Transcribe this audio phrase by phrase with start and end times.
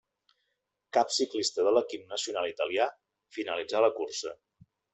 [0.97, 2.89] Cap ciclista de l'equip nacional italià
[3.39, 4.35] finalitzà la cursa.